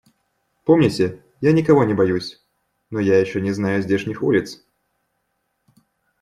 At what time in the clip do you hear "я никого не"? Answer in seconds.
1.41-1.93